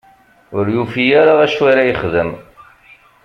Ur 0.57 0.65
yufi 0.75 1.05
ara 1.21 1.33
acu 1.45 1.63
ara 1.71 1.83
yexdem. 1.87 2.31